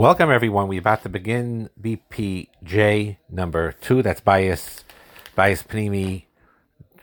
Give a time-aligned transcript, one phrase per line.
[0.00, 0.68] Welcome, everyone.
[0.68, 4.00] We're about to begin BPJ number two.
[4.00, 4.82] That's Bayis,
[5.36, 6.24] Bayis Penimi,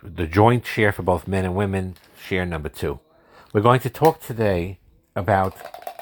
[0.02, 3.00] the joint share for both men and women, share number two.
[3.54, 4.80] We're going to talk today
[5.16, 5.54] about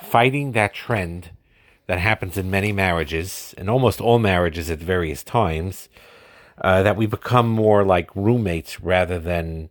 [0.06, 1.32] fighting that trend
[1.88, 5.90] that happens in many marriages, in almost all marriages at various times,
[6.62, 9.70] uh, that we become more like roommates rather than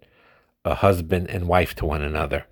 [0.63, 2.45] a husband and wife to one another.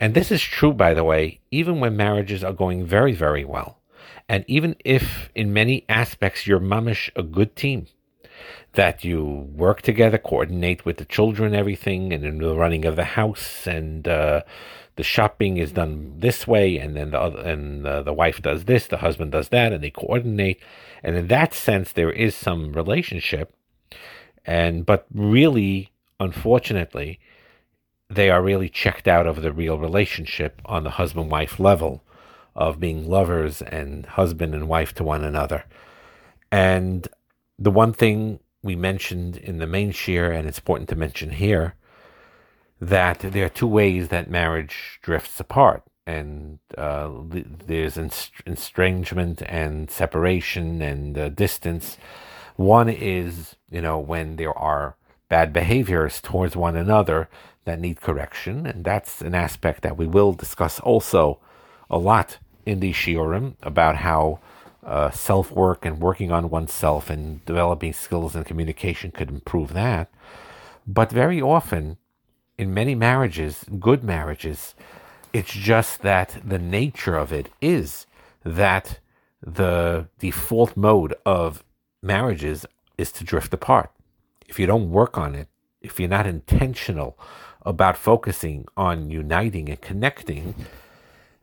[0.00, 3.78] And this is true, by the way, even when marriages are going very, very well.
[4.32, 7.88] And even if in many aspects you're mamish a good team,
[8.72, 9.22] that you
[9.54, 14.08] work together, coordinate with the children, everything, and in the running of the house, and
[14.08, 14.40] uh,
[14.96, 18.64] the shopping is done this way, and then the other, and uh, the wife does
[18.64, 20.58] this, the husband does that, and they coordinate,
[21.02, 23.54] and in that sense there is some relationship,
[24.46, 27.20] and but really, unfortunately,
[28.08, 32.02] they are really checked out of the real relationship on the husband wife level
[32.54, 35.64] of being lovers and husband and wife to one another.
[36.50, 37.08] And
[37.58, 41.74] the one thing we mentioned in the main shiur, and it's important to mention here,
[42.80, 45.82] that there are two ways that marriage drifts apart.
[46.06, 47.10] And uh,
[47.66, 51.96] there's estrangement and separation and uh, distance.
[52.56, 54.96] One is, you know, when there are
[55.28, 57.28] bad behaviors towards one another
[57.64, 58.66] that need correction.
[58.66, 61.38] And that's an aspect that we will discuss also
[61.92, 64.40] a lot in the shiurim about how
[64.84, 70.10] uh, self work and working on oneself and developing skills and communication could improve that.
[70.86, 71.98] But very often,
[72.58, 74.74] in many marriages, good marriages,
[75.32, 78.06] it's just that the nature of it is
[78.44, 78.98] that
[79.40, 81.62] the default mode of
[82.02, 82.66] marriages
[82.98, 83.90] is to drift apart.
[84.48, 85.48] If you don't work on it,
[85.80, 87.18] if you're not intentional
[87.64, 90.54] about focusing on uniting and connecting,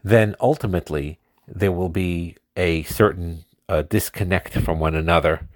[0.03, 5.47] then ultimately there will be a certain uh, disconnect from one another,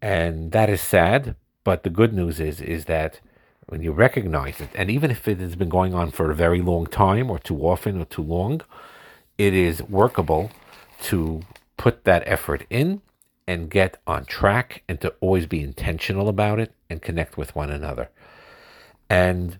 [0.00, 1.36] and that is sad.
[1.64, 3.20] But the good news is is that
[3.66, 6.62] when you recognize it, and even if it has been going on for a very
[6.62, 8.62] long time, or too often, or too long,
[9.36, 10.50] it is workable
[11.02, 11.42] to
[11.76, 13.02] put that effort in
[13.46, 17.70] and get on track and to always be intentional about it and connect with one
[17.70, 18.10] another.
[19.08, 19.58] And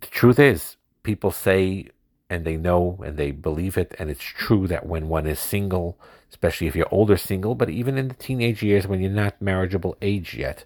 [0.00, 1.88] the truth is, people say
[2.30, 5.98] and they know and they believe it, and it's true that when one is single,
[6.30, 9.96] especially if you're older single, but even in the teenage years when you're not marriageable
[10.00, 10.64] age yet,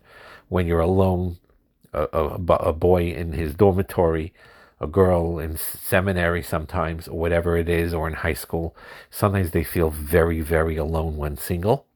[0.49, 1.39] when you're alone,
[1.95, 4.35] a, a, a boy in his dormitory,
[4.79, 8.77] a girl in seminary sometimes, or whatever it is, or in high school,
[9.09, 11.87] sometimes they feel very, very alone when single.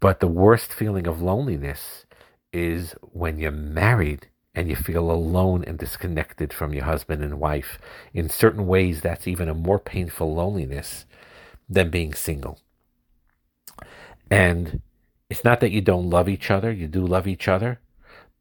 [0.00, 2.06] But the worst feeling of loneliness
[2.52, 7.78] is when you're married and you feel alone and disconnected from your husband and wife.
[8.12, 11.04] In certain ways, that's even a more painful loneliness
[11.68, 12.60] than being single.
[14.30, 14.80] And
[15.30, 17.80] it's not that you don't love each other, you do love each other,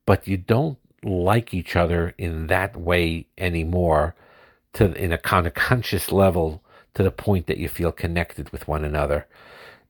[0.06, 4.16] but you don't like each other in that way anymore
[4.74, 6.64] to in a kind of conscious level
[6.94, 9.28] to the point that you feel connected with one another.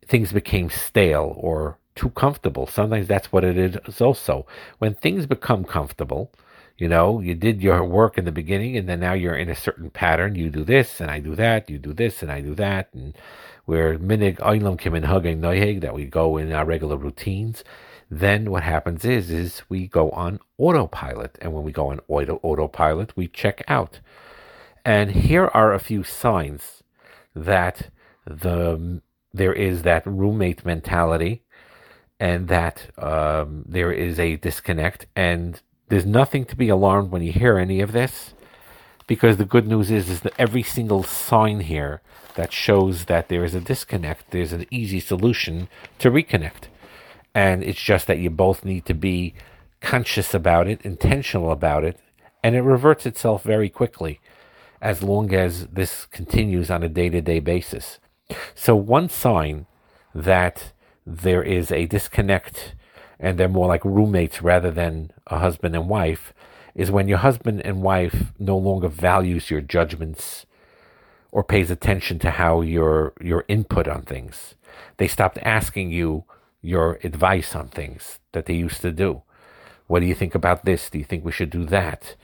[0.06, 2.68] Things became stale or too comfortable.
[2.68, 4.46] Sometimes that's what it is also.
[4.80, 6.32] When things become comfortable,
[6.78, 9.56] you know, you did your work in the beginning and then now you're in a
[9.56, 10.36] certain pattern.
[10.36, 12.90] You do this and I do that, you do this and I do that.
[12.94, 13.18] And
[13.66, 17.64] we're minig oilam kim hugging noihig that we go in our regular routines.
[18.10, 21.38] Then what happens is, is we go on autopilot.
[21.42, 24.00] And when we go on auto, autopilot, we check out.
[24.86, 26.84] And here are a few signs
[27.36, 27.90] that
[28.26, 29.02] the
[29.34, 31.44] there is that roommate mentality
[32.20, 35.06] and that um, there is a disconnect.
[35.16, 38.34] And there's nothing to be alarmed when you hear any of this,
[39.06, 42.02] because the good news is is that every single sign here
[42.36, 45.68] that shows that there is a disconnect, there's an easy solution
[46.00, 46.66] to reconnect.
[47.34, 49.34] And it's just that you both need to be
[49.80, 52.00] conscious about it, intentional about it,
[52.44, 54.20] and it reverts itself very quickly
[54.82, 58.00] as long as this continues on a day to day basis.
[58.56, 59.66] So, one sign
[60.14, 60.74] that
[61.08, 62.76] there is a disconnect
[63.18, 66.34] and they're more like roommates rather than a husband and wife
[66.76, 70.46] is when your husband and wife no longer values your judgments
[71.32, 74.56] or pays attention to how your your input on things.
[74.98, 76.26] They stopped asking you
[76.62, 79.24] your advice on things that they used to do.
[79.88, 80.90] What do you think about this?
[80.90, 82.16] Do you think we should do that?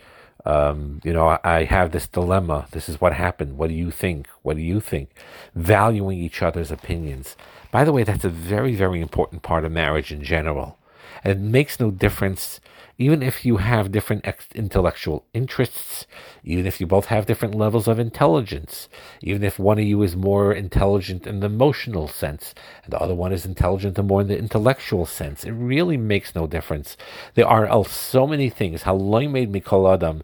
[0.46, 2.68] Um, you know, I, I have this dilemma.
[2.72, 3.58] This is what happened.
[3.58, 4.28] What do you think?
[4.42, 5.10] What do you think?
[5.56, 7.36] Valuing each other's opinions.
[7.72, 10.78] By the way, that's a very, very important part of marriage in general.
[11.24, 12.60] And it makes no difference,
[13.04, 16.08] even if you have different ex- intellectual interests,
[16.46, 18.88] even if you both have different levels of intelligence,
[19.22, 23.14] even if one of you is more intelligent in the emotional sense and the other
[23.14, 26.96] one is intelligent more in the intellectual sense, it really makes no difference.
[27.34, 28.84] There are uh, so many things.
[28.84, 28.96] How
[29.28, 30.24] made mikol adam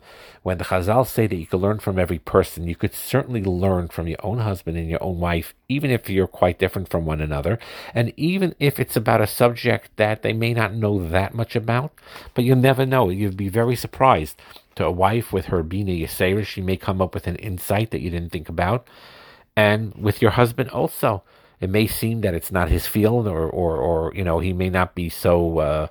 [0.50, 3.88] when the Chazal say that you can learn from every person, you could certainly learn
[3.88, 7.22] from your own husband and your own wife, even if you're quite different from one
[7.22, 7.60] another,
[7.94, 11.94] and even if it's about a subject that they may not know that much about,
[12.34, 13.10] but you'll never know.
[13.12, 14.42] You'd be very surprised.
[14.78, 18.02] To a wife with her Bina Yisera, she may come up with an insight that
[18.02, 18.88] you didn't think about.
[19.56, 21.22] And with your husband also,
[21.62, 24.72] it may seem that it's not his field or, or, or you know, he may
[24.72, 25.60] not be so...
[25.60, 25.88] Uh,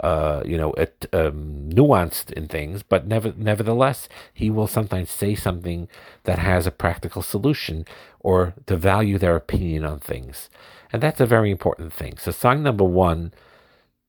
[0.00, 5.34] uh, you know, it, um, nuanced in things, but never, nevertheless, he will sometimes say
[5.34, 5.88] something
[6.24, 7.84] that has a practical solution
[8.20, 10.48] or to value their opinion on things.
[10.92, 12.16] And that's a very important thing.
[12.18, 13.32] So, sign number one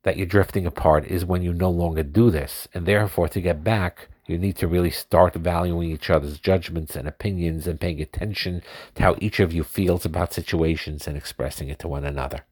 [0.03, 2.67] that you're drifting apart is when you no longer do this.
[2.73, 7.07] And therefore, to get back, you need to really start valuing each other's judgments and
[7.07, 8.63] opinions and paying attention
[8.95, 12.45] to how each of you feels about situations and expressing it to one another.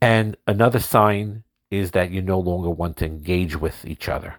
[0.00, 1.44] And another sign
[1.74, 4.36] is that you no longer want to engage with each other.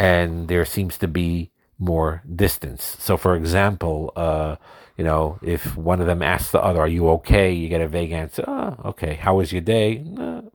[0.00, 2.96] And there seems to be more distance.
[2.98, 4.56] So, for example, uh,
[4.96, 7.52] you know, if one of them asks the other, Are you okay?
[7.52, 9.14] You get a vague answer, Oh, okay.
[9.14, 9.98] How was your day?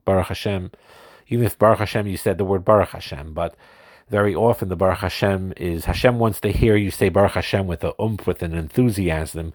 [0.04, 0.70] Baruch Hashem.
[1.28, 3.54] Even if Baruch Hashem, you said the word Baruch Hashem, but
[4.08, 7.84] very often the Baruch Hashem is Hashem wants to hear you say Baruch Hashem with
[7.84, 9.52] a umph, with an enthusiasm,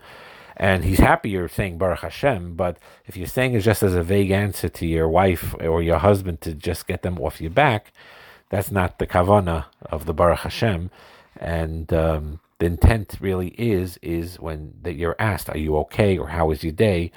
[0.58, 2.56] and he's happy you're saying Baruch Hashem.
[2.56, 6.00] But if you're saying it just as a vague answer to your wife or your
[6.00, 7.92] husband to just get them off your back,
[8.50, 10.92] that's not the kavana of the Baruch Hashem.
[11.40, 16.30] And um, the intent really is is when that you're asked, "Are you okay?" or
[16.30, 17.12] "How was your day?"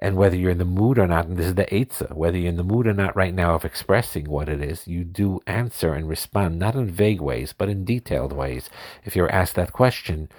[0.00, 2.48] and whether you're in the mood or not, and this is the Eitzah, whether you're
[2.48, 5.92] in the mood or not right now of expressing what it is, you do answer
[5.92, 8.70] and respond, not in vague ways, but in detailed ways.
[9.04, 10.30] If you're asked that question,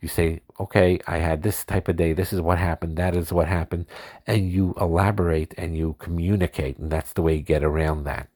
[0.00, 3.32] you say, okay, I had this type of day, this is what happened, that is
[3.32, 3.86] what happened,
[4.26, 8.28] and you elaborate and you communicate, and that's the way you get around that.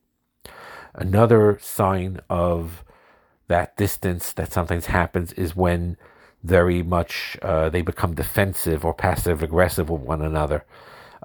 [0.93, 2.83] Another sign of
[3.47, 5.97] that distance that sometimes happens is when
[6.43, 10.65] very much uh, they become defensive or passive aggressive with one another,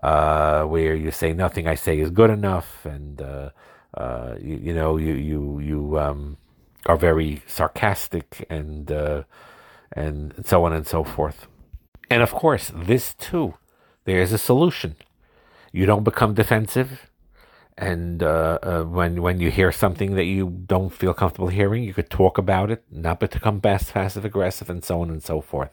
[0.03, 3.51] uh, where you say nothing I say is good enough, and uh,
[3.95, 6.37] uh you, you, know you you you um,
[6.87, 9.25] are very sarcastic and uh,
[9.93, 11.47] and so on and so forth.
[12.11, 13.55] And of course, this too,
[14.05, 14.97] there is a solution.
[15.73, 17.11] You don't become defensive,
[17.77, 21.95] and uh, uh, when when you hear something that you don't feel comfortable hearing, you
[21.95, 25.71] could talk about it, not become passive aggressive, and so on and so forth.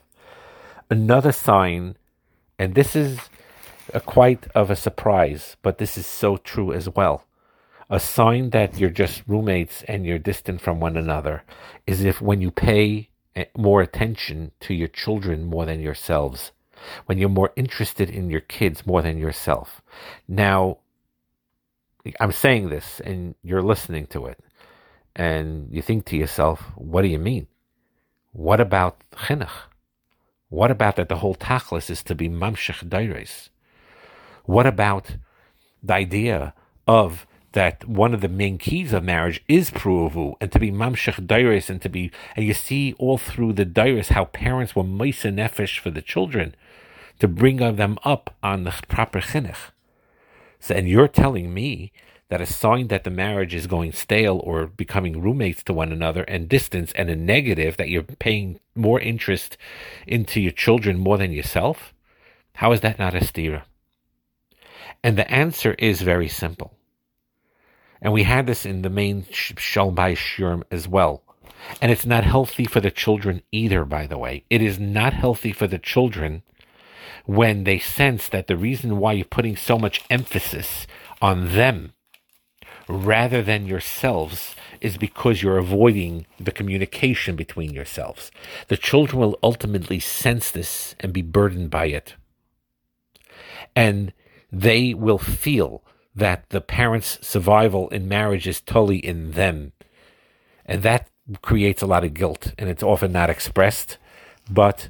[0.89, 1.95] Another sign,
[2.59, 3.19] and this is
[3.93, 7.25] a quite of a surprise, but this is so true as well.
[7.89, 11.43] A sign that you're just roommates and you're distant from one another
[11.85, 13.09] is if when you pay
[13.57, 16.51] more attention to your children more than yourselves,
[17.05, 19.81] when you're more interested in your kids more than yourself.
[20.27, 20.79] Now,
[22.19, 24.39] I'm saying this and you're listening to it,
[25.15, 27.47] and you think to yourself, what do you mean?
[28.31, 29.49] What about chinuch?
[30.49, 33.49] What about that the whole tachlis is to be mamshech daires?
[34.43, 35.17] What about
[35.81, 36.53] the idea
[36.87, 41.25] of that one of the main keys of marriage is pruvu and to be mamshech
[41.25, 45.33] dairis and to be and you see all through the dairis how parents were meisa
[45.33, 46.53] nefesh for the children
[47.19, 49.71] to bring them up on the proper chinuch.
[50.59, 51.91] So, and you're telling me
[52.29, 56.23] that a sign that the marriage is going stale or becoming roommates to one another
[56.23, 59.57] and distance and a negative that you're paying more interest
[60.07, 61.93] into your children more than yourself?
[62.55, 63.63] How is that not a stira?
[65.03, 66.73] And the answer is very simple.
[68.01, 71.23] And we had this in the main Shalbai Shurim as well.
[71.81, 74.43] And it's not healthy for the children either, by the way.
[74.49, 76.43] It is not healthy for the children
[77.25, 80.85] when they sense that the reason why you're putting so much emphasis
[81.21, 81.93] on them
[82.87, 88.31] rather than yourselves is because you're avoiding the communication between yourselves.
[88.67, 92.15] The children will ultimately sense this and be burdened by it.
[93.75, 94.13] And
[94.51, 95.83] they will feel
[96.15, 99.73] that the parents' survival in marriage is totally in them.
[100.65, 101.09] And that
[101.41, 103.97] creates a lot of guilt, and it's often not expressed.
[104.49, 104.89] But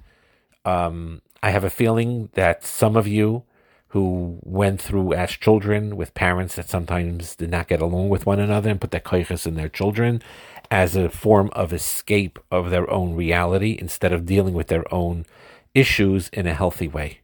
[0.63, 3.43] um, I have a feeling that some of you
[3.89, 8.39] who went through as children with parents that sometimes did not get along with one
[8.39, 10.21] another and put their koiches in their children
[10.69, 15.25] as a form of escape of their own reality instead of dealing with their own
[15.73, 17.19] issues in a healthy way.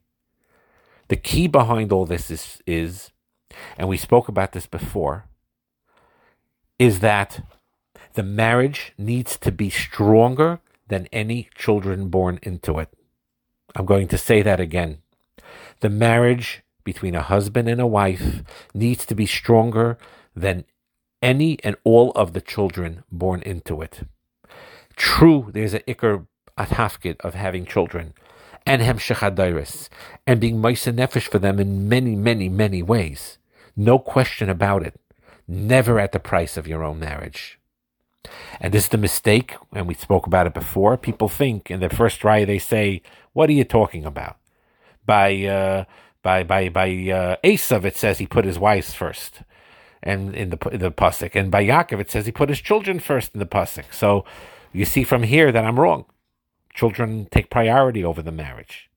[1.09, 3.11] The key behind all this is, is
[3.77, 5.25] and we spoke about this before,
[6.79, 7.45] is that
[8.13, 12.89] the marriage needs to be stronger than any children born into it.
[13.75, 14.99] I'm going to say that again.
[15.79, 18.43] The marriage between a husband and a wife
[18.73, 19.97] needs to be stronger
[20.35, 20.65] than
[21.21, 24.01] any and all of the children born into it.
[24.95, 26.25] True, there's an ikr
[26.57, 28.13] atafkid of having children
[28.65, 29.89] and hemshech
[30.27, 33.37] and being ma'isa nefesh for them in many, many, many ways.
[33.75, 34.99] No question about it.
[35.47, 37.59] Never at the price of your own marriage.
[38.59, 40.97] And this is the mistake, and we spoke about it before.
[40.97, 43.01] People think in the first raya they say,
[43.33, 44.37] "What are you talking about?"
[45.05, 45.85] By uh,
[46.21, 49.41] by by by uh, Esav, it says he put his wives first,
[50.03, 53.33] and in the the pasuk, and by Yaakov it says he put his children first
[53.33, 53.91] in the pasuk.
[53.91, 54.23] So
[54.71, 56.05] you see from here that I'm wrong.
[56.73, 58.89] Children take priority over the marriage,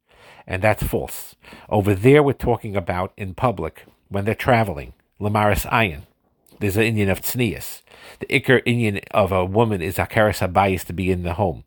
[0.47, 1.35] and that's false.
[1.69, 4.95] Over there, we're talking about in public when they're traveling.
[5.21, 6.03] Lamaris ayin.
[6.61, 7.83] There's an inyan of tznius.
[8.21, 11.65] The ikr inyan of a woman is akaras habayis to be in the home.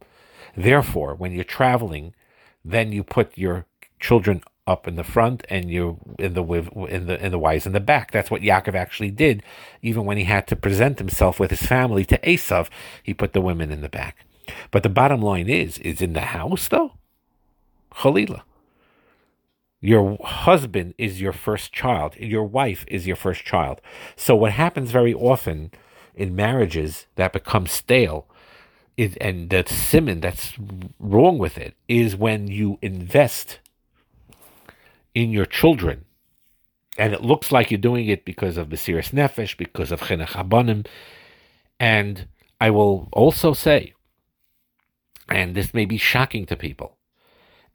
[0.56, 2.16] Therefore, when you're traveling,
[2.64, 3.66] then you put your
[4.00, 6.44] children up in the front and you in the
[6.90, 8.12] in the in the wives in the back.
[8.12, 9.44] That's what Yaakov actually did.
[9.82, 12.70] Even when he had to present himself with his family to Esav,
[13.04, 14.26] he put the women in the back.
[14.72, 16.94] But the bottom line is, is in the house though,
[17.92, 18.42] Chalila.
[19.80, 22.16] Your husband is your first child.
[22.18, 23.80] Your wife is your first child.
[24.16, 25.72] So what happens very often
[26.16, 28.28] in marriages that become stale
[28.98, 30.54] is, and the simon that's
[31.00, 33.60] wrong with it is when you invest
[35.14, 36.06] in your children
[36.98, 40.88] and it looks like you're doing it because of serious nefesh, because of chinuch abanim.
[41.80, 42.28] And
[42.60, 43.94] I will also say,
[45.30, 46.97] and this may be shocking to people,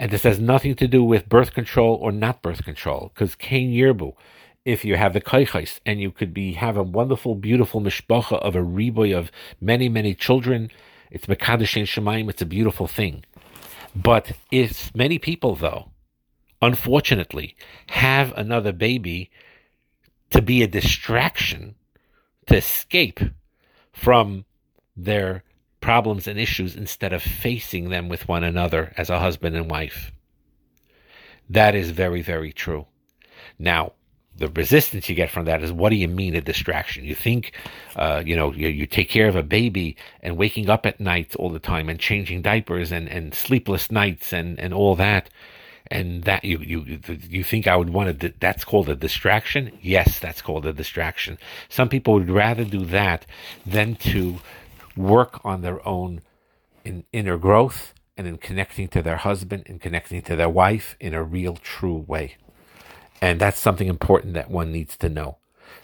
[0.03, 3.71] and this has nothing to do with birth control or not birth control, because Cain
[3.71, 4.15] Yerbu,
[4.65, 8.57] if you have the kaichais and you could be have a wonderful, beautiful mishpacha of
[8.57, 9.31] a riboy of
[9.61, 10.73] many, many children,
[11.13, 13.25] it's mekadosh and shemaim, it's a beautiful thing.
[13.95, 15.93] But if many people, though,
[16.61, 17.55] unfortunately,
[17.91, 19.31] have another baby
[20.31, 21.77] to be a distraction
[22.47, 23.21] to escape
[23.93, 24.47] from
[24.97, 25.45] their
[25.83, 30.13] problems and issues instead of facing them with one another as a husband and wife.
[31.51, 32.87] That is very, very true.
[33.59, 33.93] Now,
[34.35, 37.05] the resistance you get from that is what do you mean a distraction?
[37.05, 37.53] You think,
[37.97, 41.37] uh, you know, you, you take care of a baby and waking up at night
[41.37, 45.29] all the time and changing diapers and, and sleepless nights and, and all that.
[45.91, 49.79] And that you, you, you think I would want to, that's called a distraction?
[49.83, 51.37] Yes, that's called a distraction.
[51.69, 53.27] Some people would rather do that
[53.67, 54.39] than to
[54.97, 56.21] work on their own
[56.85, 61.15] in inner growth and in connecting to their husband and connecting to their wife in
[61.15, 62.37] a real, true way.
[63.21, 65.39] And that's something important that one needs to know.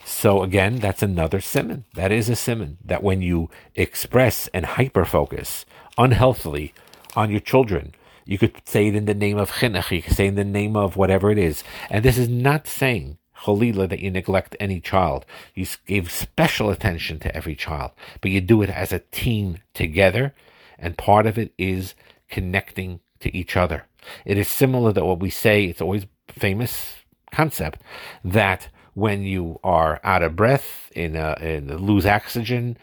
[0.04, 1.84] So again, that's another simon.
[1.94, 2.78] That is a simon.
[2.84, 5.64] That when you express and hyper focus
[5.96, 6.74] unhealthily
[7.14, 10.26] on your children, you could say it in the name of chinuch, you could say
[10.26, 11.64] in the name of whatever it is.
[11.88, 15.24] And this is not saying cholila that you neglect any child.
[15.54, 20.34] You give special attention to every child, but you do it as a team together,
[20.78, 21.94] and part of it is
[22.28, 23.84] connecting to each other.
[24.24, 26.96] It is similar to what we say, it's always famous
[27.32, 27.80] concept
[28.24, 32.76] that when you are out of breath, in, a, in a lose oxygen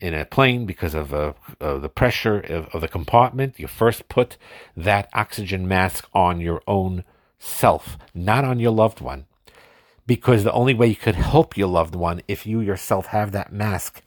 [0.00, 4.36] in a plane because of, uh, the pressure of, of the compartment, you first put
[4.76, 7.04] that oxygen mask on your own
[7.38, 9.26] self, not on your loved one
[10.08, 13.52] because the only way you could help your loved one if you yourself have that
[13.52, 14.02] mask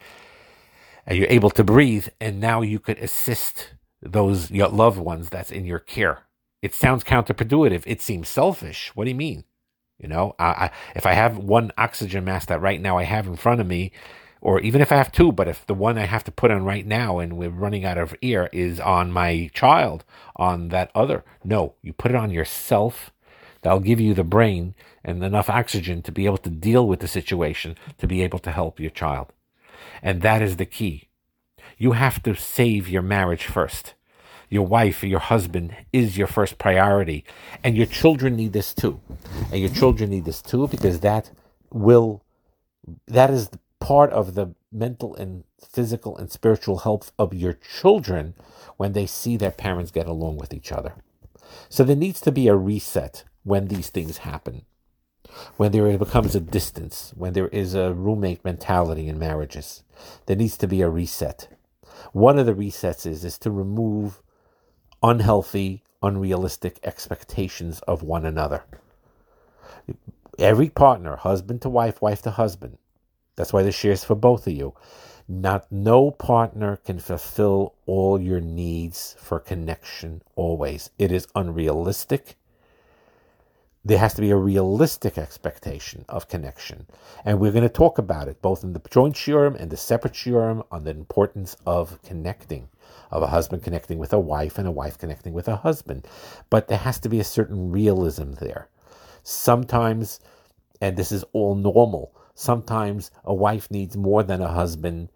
[1.05, 5.51] and you're able to breathe and now you could assist those your loved ones that's
[5.51, 6.23] in your care.
[6.63, 8.91] It sounds counterproductive it seems selfish.
[8.95, 9.45] What do you mean?
[9.99, 13.27] You know I, I, if i have one oxygen mask that right now i have
[13.27, 13.91] in front of me
[14.41, 16.65] or even if i have two but if the one i have to put on
[16.65, 20.03] right now and we're running out of air is on my child
[20.37, 23.11] on that other no you put it on yourself
[23.61, 27.07] that'll give you the brain and enough oxygen to be able to deal with the
[27.07, 29.33] situation, to be able to help your child.
[30.01, 31.09] And that is the key.
[31.77, 33.93] You have to save your marriage first.
[34.49, 37.23] Your wife or your husband is your first priority.
[37.63, 38.99] And your children need this too.
[39.51, 41.31] And your children need this too because that
[41.71, 42.23] will,
[43.07, 43.49] that is
[43.79, 48.35] part of the mental and physical and spiritual health of your children
[48.77, 50.93] when they see their parents get along with each other.
[51.69, 54.65] So there needs to be a reset when these things happen
[55.57, 59.83] when there becomes a distance, when there is a roommate mentality in marriages,
[60.25, 61.47] there needs to be a reset.
[62.11, 64.21] One of the resets is, is to remove
[65.03, 68.63] unhealthy, unrealistic expectations of one another.
[70.39, 72.77] Every partner, husband to wife, wife to husband,
[73.35, 74.73] that's why the shares for both of you.
[75.27, 80.89] Not no partner can fulfill all your needs for connection always.
[80.97, 82.35] It is unrealistic.
[83.83, 86.85] There has to be a realistic expectation of connection.
[87.25, 90.13] And we're going to talk about it both in the joint shiurim and the separate
[90.13, 92.69] shiurim on the importance of connecting,
[93.09, 96.07] of a husband connecting with a wife and a wife connecting with a husband.
[96.51, 98.69] But there has to be a certain realism there.
[99.23, 100.19] Sometimes,
[100.79, 105.09] and this is all normal, sometimes a wife needs more than a husband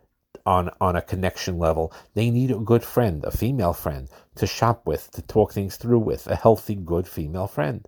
[0.43, 1.93] on on a connection level.
[2.15, 5.99] They need a good friend, a female friend, to shop with, to talk things through
[5.99, 7.87] with, a healthy, good female friend.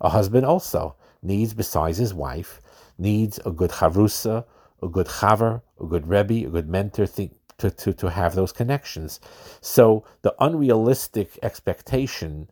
[0.00, 2.60] A husband also needs, besides his wife,
[2.98, 4.44] needs a good chavrusa,
[4.82, 8.52] a good chaver, a good rebbe, a good mentor think, to, to, to have those
[8.52, 9.20] connections.
[9.60, 12.48] So the unrealistic expectation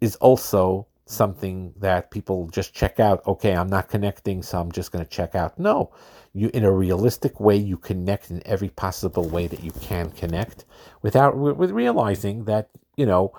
[0.00, 3.26] is also something that people just check out.
[3.26, 5.58] Okay, I'm not connecting, so I'm just going to check out.
[5.58, 5.90] No,
[6.32, 10.64] you in a realistic way you connect in every possible way that you can connect
[11.02, 13.32] without with realizing that you know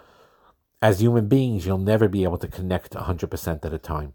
[0.81, 4.13] as human beings you'll never be able to connect 100% at a time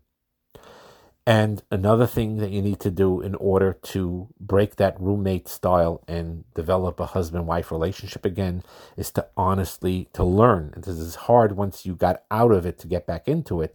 [1.27, 6.03] and another thing that you need to do in order to break that roommate style
[6.07, 8.63] and develop a husband wife relationship again
[8.97, 12.79] is to honestly to learn and this is hard once you got out of it
[12.79, 13.75] to get back into it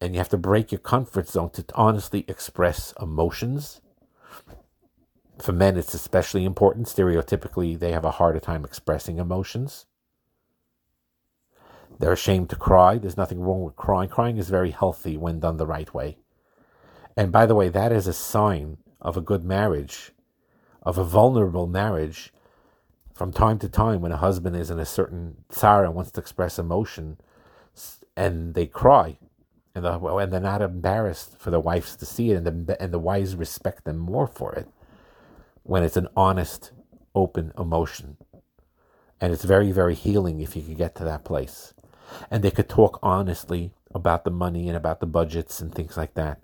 [0.00, 3.80] and you have to break your comfort zone to honestly express emotions
[5.42, 6.86] for men, it's especially important.
[6.86, 9.86] Stereotypically, they have a harder time expressing emotions.
[12.02, 12.98] They're ashamed to cry.
[12.98, 14.08] There's nothing wrong with crying.
[14.08, 16.16] Crying is very healthy when done the right way.
[17.16, 20.10] And by the way, that is a sign of a good marriage,
[20.82, 22.32] of a vulnerable marriage.
[23.14, 26.20] From time to time, when a husband is in a certain sorrow and wants to
[26.20, 27.18] express emotion,
[28.16, 29.16] and they cry,
[29.72, 32.92] and, the, and they're not embarrassed for the wives to see it, and the, and
[32.92, 34.66] the wives respect them more for it
[35.62, 36.72] when it's an honest,
[37.14, 38.16] open emotion.
[39.20, 41.74] And it's very, very healing if you can get to that place.
[42.30, 46.14] And they could talk honestly about the money and about the budgets and things like
[46.14, 46.40] that.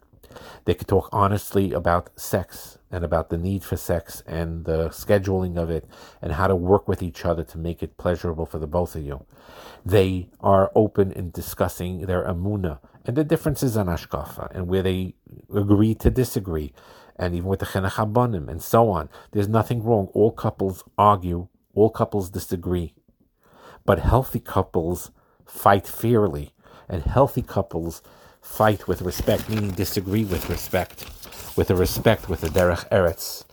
[0.65, 5.57] They could talk honestly about sex and about the need for sex and the scheduling
[5.57, 5.87] of it
[6.21, 9.05] and how to work with each other to make it pleasurable for the both of
[9.05, 9.25] you.
[9.85, 15.15] They are open in discussing their amuna and the differences on ashkafa and where they
[15.55, 16.73] agree to disagree
[17.17, 19.09] and even with the Chinuch and so on.
[19.33, 20.09] There's nothing wrong.
[20.15, 22.95] All couples argue, all couples disagree.
[23.85, 25.11] But healthy couples
[25.49, 26.53] fight fairly,
[26.89, 28.03] and healthy couples
[28.41, 31.05] fight with respect, meaning disagree with respect,
[31.57, 33.45] with a respect, with a derech eretz.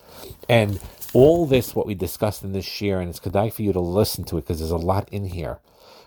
[0.48, 0.80] And
[1.14, 4.24] all this, what we discussed in this shiur, and it's kedai for you to listen
[4.26, 5.60] to it because there's a lot in here.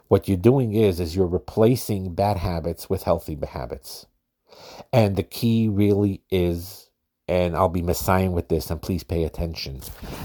[0.07, 4.07] What you're doing is, is you're replacing bad habits with healthy habits.
[4.93, 6.89] And the key really is
[7.29, 9.83] and I'll be messiahing with this, and please pay attention.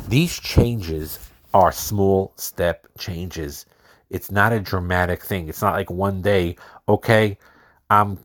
[0.07, 1.19] These changes
[1.53, 3.65] are small step changes.
[4.13, 5.49] It's not a dramatic thing.
[5.49, 6.55] It's not like one day,
[6.87, 7.37] okay,
[7.89, 8.19] I'm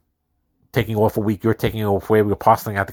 [0.73, 2.93] taking off a week, you're taking off away, we're parceling out the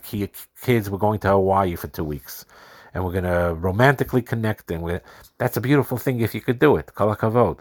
[0.61, 2.45] kids, we're going to Hawaii for two weeks.
[2.93, 4.99] And we're going to romantically connect, and we
[5.37, 6.95] that's a beautiful thing if you could do it.
[6.95, 7.13] Kol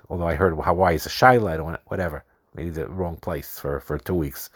[0.08, 3.98] Although I heard Hawaii is a shiloh, or whatever, maybe the wrong place for, for
[3.98, 4.50] two weeks.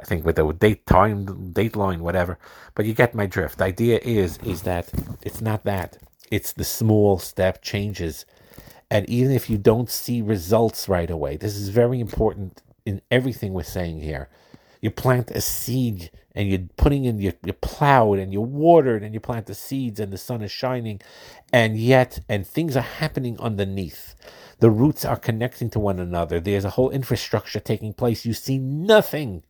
[0.00, 2.38] I think with the date time, date line, whatever.
[2.74, 3.58] But you get my drift.
[3.58, 4.90] The idea is is that
[5.22, 5.98] it's not that.
[6.30, 8.24] It's the small step changes.
[8.90, 13.52] And even if you don't see results right away, this is very important in everything
[13.52, 14.28] we're saying here.
[14.80, 19.12] You plant a seed and you're putting in, you, you plowed and you watered and
[19.12, 21.00] you plant the seeds and the sun is shining
[21.52, 24.14] and yet, and things are happening underneath.
[24.60, 26.38] The roots are connecting to one another.
[26.38, 28.24] There's a whole infrastructure taking place.
[28.24, 29.42] You see nothing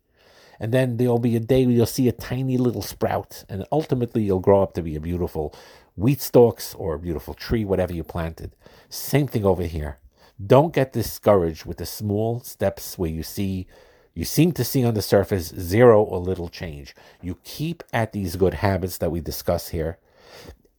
[0.59, 4.23] and then there'll be a day where you'll see a tiny little sprout, and ultimately
[4.23, 5.55] you'll grow up to be a beautiful
[5.97, 8.53] wheat stalks or a beautiful tree, whatever you planted.
[8.89, 9.99] Same thing over here.
[10.45, 13.67] Don't get discouraged with the small steps where you see
[14.15, 16.95] you seem to see on the surface zero or little change.
[17.21, 19.99] You keep at these good habits that we discuss here,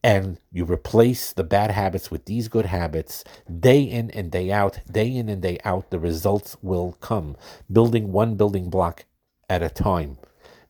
[0.04, 3.24] and you replace the bad habits with these good habits
[3.60, 7.36] day in and day out, day in and day out, the results will come.
[7.72, 9.06] Building one building block
[9.48, 10.18] at a time.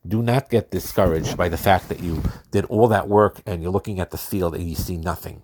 [0.06, 3.72] Do not get discouraged by the fact that you did all that work and you're
[3.72, 5.42] looking at the field and you see nothing.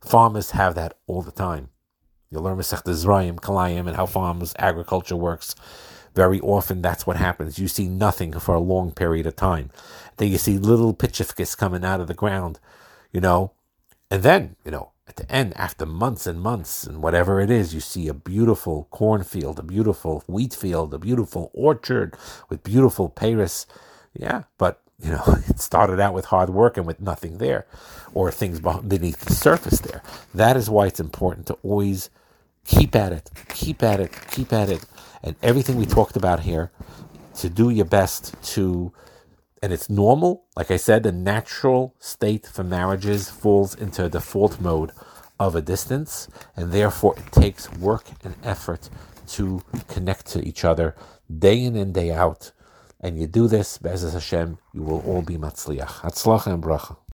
[0.00, 1.68] Farmers have that all the time.
[2.30, 5.54] You learn Masech Zrayim, Kilayim, and how farmers agriculture works.
[6.14, 7.58] Very often, that's what happens.
[7.58, 9.70] You see nothing for a long period of time.
[10.16, 12.58] Then you see little pitchifkis coming out of the ground,
[13.12, 13.52] you know,
[14.10, 17.74] and then, you know, at the end, after months and months and whatever it is,
[17.74, 22.16] you see a beautiful cornfield, a beautiful wheat field, a beautiful orchard
[22.48, 23.66] with beautiful peiros.
[24.14, 27.66] Yeah, but you know, it started out with hard work and with nothing there,
[28.14, 30.02] or things beneath the surface there.
[30.34, 32.10] That is why it's important to always
[32.66, 34.84] keep at it, keep at it, keep at it.
[35.22, 36.70] And everything we talked about here,
[37.36, 38.92] to do your best to,
[39.62, 40.44] and it's normal.
[40.56, 44.92] Like I said, the natural state for marriages falls into a default mode
[45.38, 48.90] of a distance, and therefore it takes work and effort
[49.28, 50.94] to connect to each other
[51.38, 52.52] day in and day out.
[53.02, 56.02] And you do this, Be'ezras Hashem, you will all be matzliach.
[56.02, 56.98] Hatzlacha and bracha.